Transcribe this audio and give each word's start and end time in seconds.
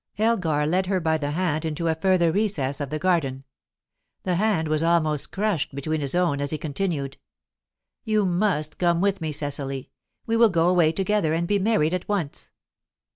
Elgar 0.17 0.65
led 0.65 0.87
her 0.87 0.99
by 0.99 1.15
the 1.19 1.29
hand 1.29 1.63
into 1.63 1.87
a 1.87 1.93
further 1.93 2.31
recess 2.31 2.81
of 2.81 2.89
the 2.89 2.97
garden; 2.97 3.43
the 4.23 4.33
hand 4.33 4.67
was 4.67 4.81
almost 4.81 5.31
crushed 5.31 5.75
between 5.75 6.01
his 6.01 6.15
own 6.15 6.41
as 6.41 6.49
he 6.49 6.57
continued: 6.57 7.17
"You 8.03 8.25
must 8.25 8.79
come 8.79 8.99
with 8.99 9.21
me, 9.21 9.31
Cecily. 9.31 9.91
We 10.25 10.37
will 10.37 10.49
go 10.49 10.69
away 10.69 10.91
together, 10.91 11.33
and 11.33 11.47
be 11.47 11.59
married 11.59 11.93
at 11.93 12.09
once." 12.09 12.49